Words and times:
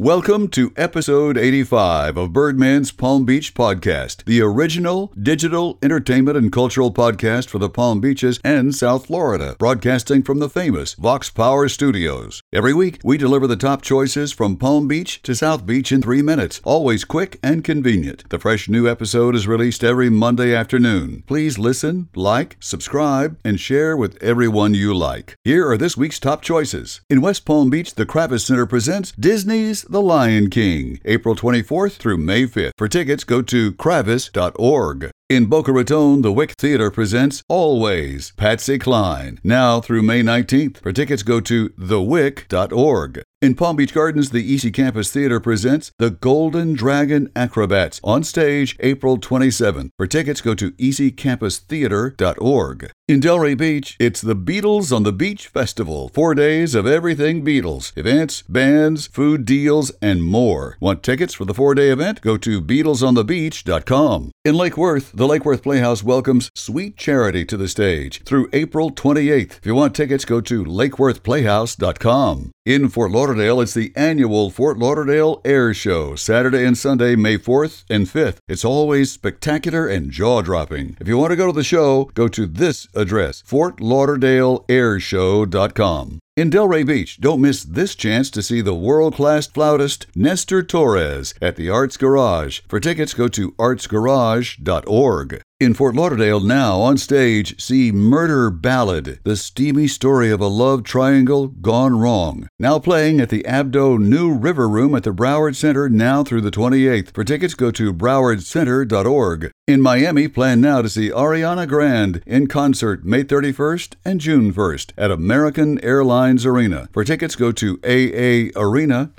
Welcome 0.00 0.46
to 0.50 0.72
episode 0.76 1.36
85 1.36 2.16
of 2.16 2.32
Birdman's 2.32 2.92
Palm 2.92 3.24
Beach 3.24 3.52
Podcast, 3.52 4.22
the 4.26 4.40
original 4.40 5.12
digital 5.20 5.76
entertainment 5.82 6.36
and 6.36 6.52
cultural 6.52 6.92
podcast 6.92 7.48
for 7.48 7.58
the 7.58 7.68
Palm 7.68 8.00
Beaches 8.00 8.38
and 8.44 8.72
South 8.72 9.06
Florida, 9.06 9.56
broadcasting 9.58 10.22
from 10.22 10.38
the 10.38 10.48
famous 10.48 10.94
Vox 10.94 11.30
Power 11.30 11.68
Studios. 11.68 12.44
Every 12.52 12.72
week, 12.72 13.00
we 13.02 13.18
deliver 13.18 13.48
the 13.48 13.56
top 13.56 13.82
choices 13.82 14.30
from 14.30 14.56
Palm 14.56 14.86
Beach 14.86 15.20
to 15.22 15.34
South 15.34 15.66
Beach 15.66 15.90
in 15.90 16.00
three 16.00 16.22
minutes, 16.22 16.60
always 16.62 17.04
quick 17.04 17.40
and 17.42 17.64
convenient. 17.64 18.22
The 18.28 18.38
fresh 18.38 18.68
new 18.68 18.88
episode 18.88 19.34
is 19.34 19.48
released 19.48 19.82
every 19.82 20.10
Monday 20.10 20.54
afternoon. 20.54 21.24
Please 21.26 21.58
listen, 21.58 22.08
like, 22.14 22.56
subscribe, 22.60 23.36
and 23.44 23.58
share 23.58 23.96
with 23.96 24.16
everyone 24.22 24.74
you 24.74 24.94
like. 24.94 25.34
Here 25.42 25.68
are 25.68 25.76
this 25.76 25.96
week's 25.96 26.20
top 26.20 26.42
choices. 26.42 27.00
In 27.10 27.20
West 27.20 27.44
Palm 27.44 27.68
Beach, 27.68 27.96
the 27.96 28.06
Kravis 28.06 28.46
Center 28.46 28.64
presents 28.64 29.10
Disney's 29.10 29.87
The 29.90 30.02
Lion 30.02 30.50
King, 30.50 31.00
April 31.06 31.34
24th 31.34 31.92
through 31.92 32.18
May 32.18 32.44
5th. 32.44 32.72
For 32.76 32.88
tickets, 32.88 33.24
go 33.24 33.40
to 33.40 33.72
kravis.org. 33.72 35.10
In 35.28 35.44
Boca 35.44 35.72
Raton, 35.72 36.22
the 36.22 36.32
Wick 36.32 36.52
Theater 36.52 36.90
presents 36.90 37.42
Always 37.50 38.32
Patsy 38.38 38.78
Cline, 38.78 39.38
now 39.44 39.78
through 39.78 40.00
May 40.00 40.22
19th. 40.22 40.78
For 40.78 40.90
tickets, 40.90 41.22
go 41.22 41.38
to 41.38 41.68
thewick.org. 41.68 43.22
In 43.40 43.54
Palm 43.54 43.76
Beach 43.76 43.94
Gardens, 43.94 44.30
the 44.30 44.52
Eissey 44.52 44.74
Campus 44.74 45.12
Theater 45.12 45.38
presents 45.38 45.92
The 45.98 46.10
Golden 46.10 46.72
Dragon 46.72 47.30
Acrobats 47.36 48.00
on 48.02 48.24
stage 48.24 48.76
April 48.80 49.16
27th. 49.16 49.90
For 49.96 50.08
tickets, 50.08 50.40
go 50.40 50.56
to 50.56 50.72
easycampustheater.org. 50.72 52.90
In 53.06 53.20
Delray 53.20 53.56
Beach, 53.56 53.96
it's 54.00 54.20
the 54.20 54.34
Beatles 54.34 54.92
on 54.94 55.04
the 55.04 55.12
Beach 55.12 55.46
Festival. 55.46 56.10
Four 56.12 56.34
days 56.34 56.74
of 56.74 56.84
everything 56.84 57.44
Beatles. 57.44 57.96
Events, 57.96 58.42
bands, 58.42 59.06
food 59.06 59.44
deals, 59.44 59.92
and 60.02 60.24
more. 60.24 60.76
Want 60.80 61.04
tickets 61.04 61.32
for 61.32 61.44
the 61.44 61.54
four 61.54 61.76
day 61.76 61.90
event? 61.90 62.20
Go 62.22 62.36
to 62.38 62.60
BeatlesOnTheBeach.com. 62.60 64.32
In 64.44 64.56
Lake 64.56 64.76
Worth, 64.76 65.12
the 65.18 65.26
Lake 65.26 65.44
Worth 65.44 65.64
Playhouse 65.64 66.04
welcomes 66.04 66.48
Sweet 66.54 66.96
Charity 66.96 67.44
to 67.46 67.56
the 67.56 67.66
stage 67.66 68.22
through 68.22 68.48
April 68.52 68.92
28th. 68.92 69.58
If 69.58 69.66
you 69.66 69.74
want 69.74 69.96
tickets, 69.96 70.24
go 70.24 70.40
to 70.40 70.64
LakeWorthPlayhouse.com. 70.64 72.52
In 72.68 72.88
Fort 72.90 73.10
Lauderdale, 73.10 73.62
it's 73.62 73.72
the 73.72 73.94
annual 73.96 74.50
Fort 74.50 74.78
Lauderdale 74.78 75.40
Air 75.42 75.72
Show, 75.72 76.14
Saturday 76.16 76.66
and 76.66 76.76
Sunday, 76.76 77.16
May 77.16 77.38
4th 77.38 77.84
and 77.88 78.06
5th. 78.06 78.40
It's 78.46 78.62
always 78.62 79.10
spectacular 79.10 79.88
and 79.88 80.10
jaw 80.10 80.42
dropping. 80.42 80.98
If 81.00 81.08
you 81.08 81.16
want 81.16 81.30
to 81.30 81.36
go 81.36 81.46
to 81.46 81.52
the 81.54 81.64
show, 81.64 82.10
go 82.12 82.28
to 82.28 82.44
this 82.44 82.86
address, 82.94 83.42
FortLauderdaleAirShow.com. 83.48 86.18
In 86.36 86.50
Delray 86.50 86.86
Beach, 86.86 87.18
don't 87.22 87.40
miss 87.40 87.64
this 87.64 87.94
chance 87.94 88.30
to 88.32 88.42
see 88.42 88.60
the 88.60 88.74
world 88.74 89.14
class 89.14 89.46
flautist 89.46 90.06
Nestor 90.14 90.62
Torres 90.62 91.32
at 91.40 91.56
the 91.56 91.70
Arts 91.70 91.96
Garage. 91.96 92.60
For 92.68 92.80
tickets, 92.80 93.14
go 93.14 93.28
to 93.28 93.52
artsgarage.org. 93.52 95.40
In 95.60 95.74
Fort 95.74 95.96
Lauderdale, 95.96 96.38
now 96.38 96.78
on 96.78 96.96
stage, 96.98 97.60
see 97.60 97.90
Murder 97.90 98.48
Ballad, 98.48 99.18
the 99.24 99.34
steamy 99.34 99.88
story 99.88 100.30
of 100.30 100.40
a 100.40 100.46
love 100.46 100.84
triangle 100.84 101.48
gone 101.48 101.98
wrong. 101.98 102.46
Now 102.60 102.78
playing 102.78 103.18
at 103.18 103.28
the 103.28 103.42
Abdo 103.42 103.98
New 103.98 104.32
River 104.32 104.68
Room 104.68 104.94
at 104.94 105.02
the 105.02 105.10
Broward 105.10 105.56
Center 105.56 105.88
now 105.88 106.22
through 106.22 106.42
the 106.42 106.52
28th. 106.52 107.12
For 107.12 107.24
tickets, 107.24 107.54
go 107.54 107.72
to 107.72 107.92
browardcenter.org. 107.92 109.50
In 109.68 109.82
Miami, 109.82 110.28
plan 110.28 110.62
now 110.62 110.80
to 110.80 110.88
see 110.88 111.10
Ariana 111.10 111.68
Grande 111.68 112.22
in 112.24 112.46
concert 112.46 113.04
May 113.04 113.22
31st 113.22 113.96
and 114.02 114.18
June 114.18 114.50
1st 114.50 114.92
at 114.96 115.10
American 115.10 115.78
Airlines 115.84 116.46
Arena. 116.46 116.88
For 116.90 117.04
tickets, 117.04 117.36
go 117.36 117.52
to 117.52 117.76
aaarena.com. 117.76 119.10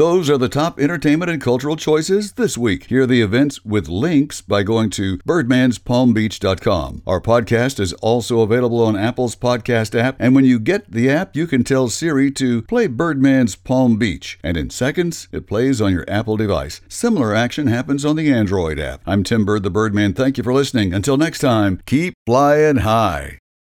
Those 0.00 0.30
are 0.30 0.38
the 0.38 0.48
top 0.48 0.80
entertainment 0.80 1.30
and 1.30 1.42
cultural 1.42 1.76
choices 1.76 2.32
this 2.32 2.56
week. 2.56 2.84
Hear 2.84 3.06
the 3.06 3.20
events 3.20 3.66
with 3.66 3.86
links 3.86 4.40
by 4.40 4.62
going 4.62 4.88
to 4.90 5.18
birdmanspalmbeach.com. 5.18 7.02
Our 7.06 7.20
podcast 7.20 7.78
is 7.78 7.92
also 7.92 8.40
available 8.40 8.82
on 8.82 8.96
Apple's 8.96 9.36
podcast 9.36 9.94
app, 9.94 10.16
and 10.18 10.34
when 10.34 10.46
you 10.46 10.58
get 10.58 10.90
the 10.90 11.10
app, 11.10 11.36
you 11.36 11.46
can 11.46 11.64
tell 11.64 11.90
Siri 11.90 12.30
to 12.30 12.62
play 12.62 12.86
Birdman's 12.86 13.56
Palm 13.56 13.98
Beach, 13.98 14.38
and 14.42 14.56
in 14.56 14.70
seconds, 14.70 15.28
it 15.32 15.46
plays 15.46 15.82
on 15.82 15.92
your 15.92 16.06
Apple 16.08 16.38
device. 16.38 16.80
Similar 16.88 17.34
action 17.34 17.66
happens 17.66 18.02
on 18.06 18.16
the 18.16 18.32
Android 18.32 18.78
app. 18.78 19.02
I'm 19.04 19.22
Tim 19.22 19.44
Bird 19.50 19.64
the 19.64 19.70
Birdman. 19.70 20.12
Thank 20.12 20.38
you 20.38 20.44
for 20.44 20.52
listening. 20.52 20.94
Until 20.94 21.16
next 21.16 21.40
time, 21.40 21.80
keep 21.84 22.14
flying 22.24 22.76
high. 22.76 23.39